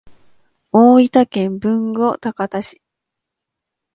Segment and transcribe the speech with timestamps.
[0.71, 2.81] 大分県豊後高田市